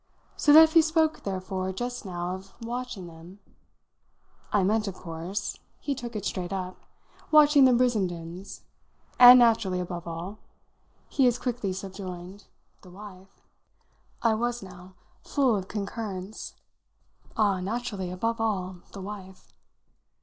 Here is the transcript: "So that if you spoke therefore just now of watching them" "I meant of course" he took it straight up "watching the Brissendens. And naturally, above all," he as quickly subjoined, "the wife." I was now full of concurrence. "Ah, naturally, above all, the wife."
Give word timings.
"So 0.35 0.51
that 0.53 0.63
if 0.63 0.75
you 0.75 0.81
spoke 0.81 1.21
therefore 1.21 1.71
just 1.71 2.07
now 2.07 2.33
of 2.33 2.53
watching 2.59 3.05
them" 3.05 3.37
"I 4.51 4.63
meant 4.63 4.87
of 4.87 4.95
course" 4.95 5.59
he 5.79 5.93
took 5.93 6.15
it 6.15 6.25
straight 6.25 6.51
up 6.51 6.81
"watching 7.29 7.65
the 7.65 7.71
Brissendens. 7.71 8.61
And 9.19 9.37
naturally, 9.37 9.79
above 9.79 10.07
all," 10.07 10.39
he 11.07 11.27
as 11.27 11.37
quickly 11.37 11.71
subjoined, 11.71 12.45
"the 12.81 12.89
wife." 12.89 13.43
I 14.23 14.33
was 14.33 14.63
now 14.63 14.95
full 15.21 15.55
of 15.55 15.67
concurrence. 15.67 16.55
"Ah, 17.37 17.59
naturally, 17.59 18.09
above 18.09 18.41
all, 18.41 18.77
the 18.93 19.01
wife." 19.01 19.53